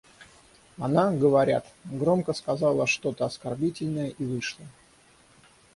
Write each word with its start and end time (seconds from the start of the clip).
Она, 0.79 1.11
говорят, 1.11 1.71
громко 1.85 2.33
сказала 2.33 2.87
что-то 2.87 3.23
оскорбительное 3.27 4.07
и 4.09 4.25
вышла. 4.25 4.65